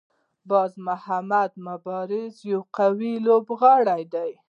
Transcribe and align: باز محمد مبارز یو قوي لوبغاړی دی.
باز 0.49 0.71
محمد 0.87 1.51
مبارز 1.67 2.33
یو 2.51 2.61
قوي 2.77 3.13
لوبغاړی 3.25 4.03
دی. 4.13 4.31